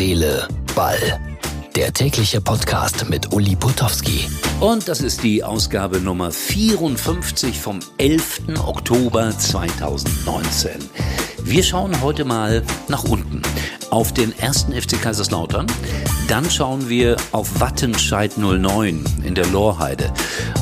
[0.00, 1.20] Seele, Ball.
[1.76, 4.26] Der tägliche Podcast mit Uli Putowski.
[4.58, 8.56] Und das ist die Ausgabe Nummer 54 vom 11.
[8.64, 10.70] Oktober 2019.
[11.44, 13.42] Wir schauen heute mal nach unten
[13.90, 15.66] auf den ersten FC Kaiserslautern.
[16.28, 20.10] Dann schauen wir auf Wattenscheid 09 in der Lorheide.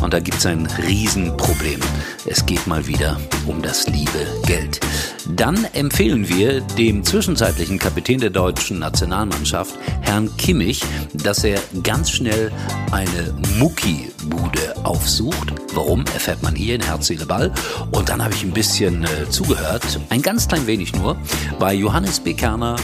[0.02, 1.78] Und da gibt es ein Riesenproblem.
[2.26, 4.80] Es geht mal wieder um das liebe Geld.
[5.28, 12.50] Dann empfehlen wir dem zwischenzeitlichen Kapitän der deutschen Nationalmannschaft, Herrn Kimmich, dass er ganz schnell
[12.90, 15.52] eine Mucki-Bude aufsucht.
[15.74, 17.52] Warum, erfährt man hier in Herz, Seele, Ball.
[17.90, 21.16] Und dann habe ich ein bisschen äh, zugehört, ein ganz klein wenig nur,
[21.58, 22.32] bei Johannes B.
[22.32, 22.76] Kerner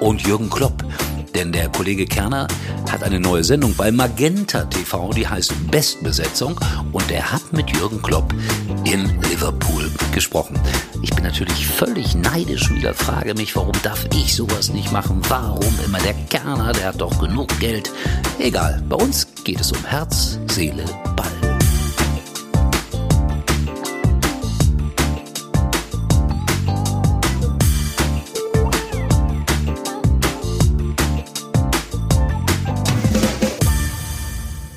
[0.00, 0.82] und Jürgen Klopp.
[1.34, 2.48] Denn der Kollege Kerner
[2.90, 6.58] hat eine neue Sendung bei Magenta TV, die heißt Bestbesetzung.
[6.92, 8.34] Und er hat mit Jürgen Klopp
[8.84, 10.58] in Liverpool gesprochen.
[11.02, 15.20] Ich bin natürlich völlig neidisch wieder, frage mich, warum darf ich sowas nicht machen?
[15.28, 17.90] Warum immer der Kerner, der hat doch genug Geld.
[18.38, 20.84] Egal, bei uns geht es um Herz, Seele,
[21.16, 21.29] Ball.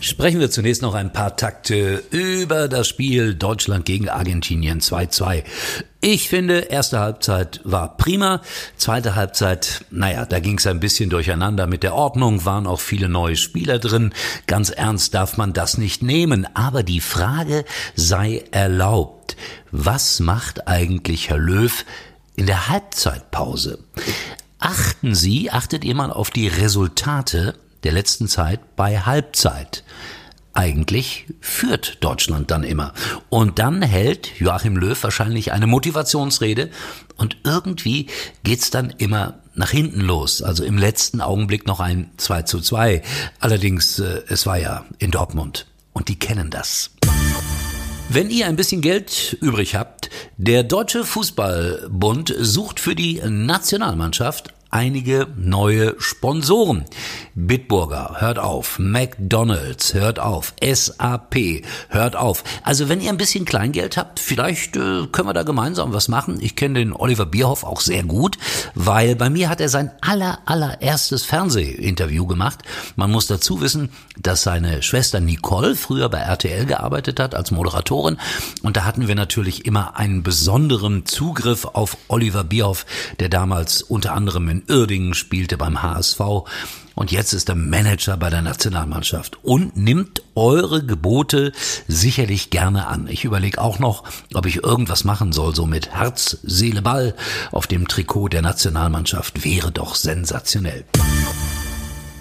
[0.03, 5.45] Sprechen wir zunächst noch ein paar Takte über das Spiel Deutschland gegen Argentinien 2-2.
[6.01, 8.41] Ich finde, erste Halbzeit war prima.
[8.75, 13.07] Zweite Halbzeit, naja, da ging es ein bisschen durcheinander mit der Ordnung, waren auch viele
[13.07, 14.13] neue Spieler drin.
[14.45, 16.45] Ganz ernst darf man das nicht nehmen.
[16.53, 17.63] Aber die Frage
[17.95, 19.37] sei erlaubt.
[19.71, 21.85] Was macht eigentlich Herr Löw
[22.35, 23.79] in der Halbzeitpause?
[24.59, 29.83] Achten Sie, achtet ihr mal auf die Resultate der letzten Zeit bei Halbzeit.
[30.55, 32.93] Eigentlich führt Deutschland dann immer.
[33.29, 36.69] Und dann hält Joachim Löw wahrscheinlich eine Motivationsrede
[37.17, 38.07] und irgendwie
[38.43, 40.43] geht's dann immer nach hinten los.
[40.43, 43.01] Also im letzten Augenblick noch ein 2 zu 2.
[43.39, 46.91] Allerdings, äh, es war ja in Dortmund und die kennen das.
[48.09, 55.27] Wenn ihr ein bisschen Geld übrig habt, der Deutsche Fußballbund sucht für die Nationalmannschaft einige
[55.37, 56.85] neue Sponsoren.
[57.35, 58.79] Bitburger, hört auf.
[58.79, 60.53] McDonald's, hört auf.
[60.61, 62.43] SAP, hört auf.
[62.63, 66.39] Also wenn ihr ein bisschen Kleingeld habt, vielleicht äh, können wir da gemeinsam was machen.
[66.41, 68.37] Ich kenne den Oliver Bierhoff auch sehr gut,
[68.73, 72.59] weil bei mir hat er sein aller, allererstes Fernsehinterview gemacht.
[72.95, 78.17] Man muss dazu wissen, dass seine Schwester Nicole früher bei RTL gearbeitet hat als Moderatorin.
[78.63, 82.85] Und da hatten wir natürlich immer einen besonderen Zugriff auf Oliver Bierhoff,
[83.19, 86.19] der damals unter anderem in Irdingen spielte beim HSV
[86.95, 91.51] und jetzt ist er Manager bei der Nationalmannschaft und nimmt eure Gebote
[91.87, 93.07] sicherlich gerne an.
[93.07, 94.03] Ich überlege auch noch,
[94.33, 97.15] ob ich irgendwas machen soll, so mit Herz, Seele, Ball
[97.51, 99.43] auf dem Trikot der Nationalmannschaft.
[99.43, 100.85] Wäre doch sensationell.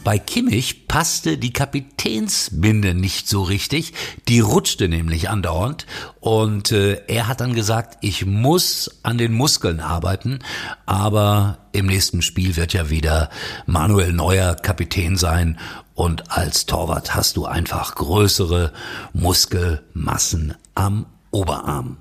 [0.04, 3.92] Bei Kimmich passte die Kapitänsbinde nicht so richtig.
[4.26, 5.86] Die rutschte nämlich andauernd.
[6.18, 10.40] Und äh, er hat dann gesagt, ich muss an den Muskeln arbeiten.
[10.86, 13.30] Aber im nächsten Spiel wird ja wieder
[13.66, 15.58] Manuel Neuer Kapitän sein.
[15.94, 18.72] Und als Torwart hast du einfach größere
[19.12, 21.98] Muskelmassen am Oberarm.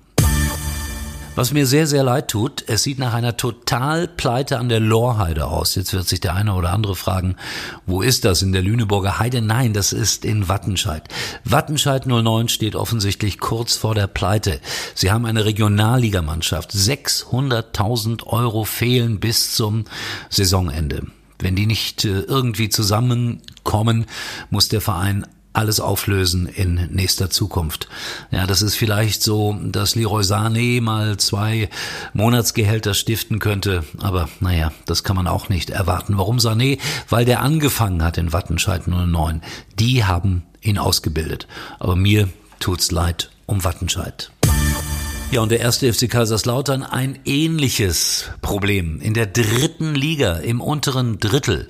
[1.34, 5.75] Was mir sehr, sehr leid tut, es sieht nach einer Totalpleite an der Lorheide aus.
[5.75, 7.38] Jetzt wird sich der eine oder andere fragen,
[7.86, 8.42] wo ist das?
[8.42, 9.42] In der Lüneburger Heide?
[9.42, 11.03] Nein, das ist in Wattenscheid.
[11.46, 14.59] Wattenscheid 09 steht offensichtlich kurz vor der Pleite.
[14.94, 16.72] Sie haben eine Regionalligamannschaft.
[16.72, 19.86] 600.000 Euro fehlen bis zum
[20.30, 21.08] Saisonende.
[21.40, 24.06] Wenn die nicht äh, irgendwie zusammenkommen,
[24.50, 27.89] muss der Verein alles auflösen in nächster Zukunft.
[28.31, 31.69] Ja, das ist vielleicht so, dass Leroy Sané mal zwei
[32.13, 36.17] Monatsgehälter stiften könnte, aber naja, das kann man auch nicht erwarten.
[36.17, 36.79] Warum Sané?
[37.09, 39.41] Weil der angefangen hat in Wattenscheid 09.
[39.79, 41.47] Die haben ihn ausgebildet.
[41.79, 42.29] Aber mir
[42.59, 44.31] tut's leid um Wattenscheid.
[45.31, 51.19] Ja, und der erste FC Kaiserslautern ein ähnliches Problem in der dritten Liga, im unteren
[51.19, 51.68] Drittel.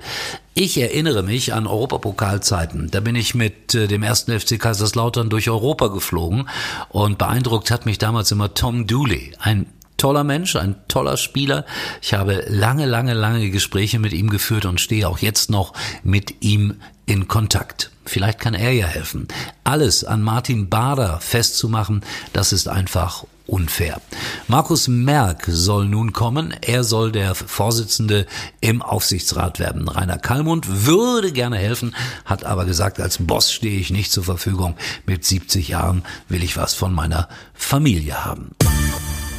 [0.53, 2.91] Ich erinnere mich an Europapokalzeiten.
[2.91, 6.49] Da bin ich mit äh, dem ersten FC Kaiserslautern durch Europa geflogen
[6.89, 9.65] und beeindruckt hat mich damals immer Tom Dooley, ein
[9.95, 11.65] toller Mensch, ein toller Spieler.
[12.01, 15.73] Ich habe lange, lange, lange Gespräche mit ihm geführt und stehe auch jetzt noch
[16.03, 16.75] mit ihm
[17.05, 17.91] in Kontakt.
[18.05, 19.27] Vielleicht kann er ja helfen.
[19.63, 22.03] Alles an Martin Bader festzumachen,
[22.33, 24.01] das ist einfach unfair.
[24.47, 26.53] Markus Merck soll nun kommen.
[26.61, 28.25] Er soll der Vorsitzende
[28.61, 29.87] im Aufsichtsrat werden.
[29.87, 31.95] Rainer Kallmund würde gerne helfen,
[32.25, 34.75] hat aber gesagt, als Boss stehe ich nicht zur Verfügung.
[35.05, 38.51] Mit 70 Jahren will ich was von meiner Familie haben.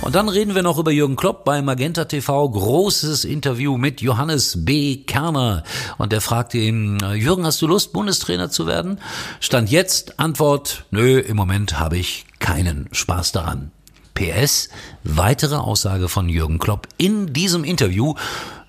[0.03, 2.49] Und dann reden wir noch über Jürgen Klopp bei Magenta TV.
[2.51, 4.97] Großes Interview mit Johannes B.
[4.97, 5.63] Kerner.
[5.97, 8.99] Und der fragte ihn, Jürgen, hast du Lust, Bundestrainer zu werden?
[9.39, 13.71] Stand jetzt, Antwort, nö, im Moment habe ich keinen Spaß daran.
[14.15, 14.69] PS,
[15.05, 18.15] weitere Aussage von Jürgen Klopp in diesem Interview.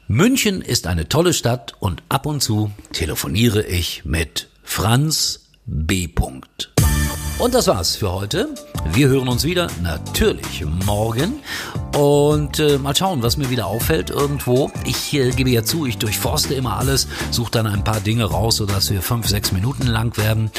[0.07, 6.09] München ist eine tolle Stadt und ab und zu telefoniere ich mit Franz B.
[7.39, 8.49] Und das war's für heute.
[8.91, 11.39] Wir hören uns wieder, natürlich morgen.
[11.97, 14.71] Und äh, mal schauen, was mir wieder auffällt irgendwo.
[14.85, 18.57] Ich äh, gebe ja zu, ich durchforste immer alles, suche dann ein paar Dinge raus,
[18.57, 20.51] sodass wir fünf, sechs Minuten lang werden.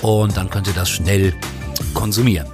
[0.00, 1.34] Und dann könnt ihr das schnell
[1.94, 2.46] konsumieren.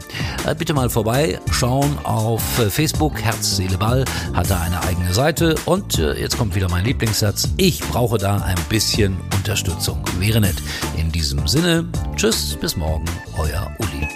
[0.47, 4.05] Äh, bitte mal vorbeischauen auf äh, Facebook, Herz, Seele, Ball,
[4.35, 5.55] hat da eine eigene Seite.
[5.65, 7.49] Und äh, jetzt kommt wieder mein Lieblingssatz.
[7.57, 10.03] Ich brauche da ein bisschen Unterstützung.
[10.19, 10.57] Wäre nett.
[10.97, 11.85] In diesem Sinne,
[12.17, 13.05] tschüss, bis morgen,
[13.37, 14.08] euer Uli.